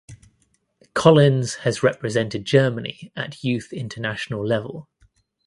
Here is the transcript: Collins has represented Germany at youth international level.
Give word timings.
Collins 0.95 1.57
has 1.57 1.83
represented 1.83 2.43
Germany 2.43 3.11
at 3.15 3.43
youth 3.43 3.71
international 3.71 4.43
level. 4.43 4.89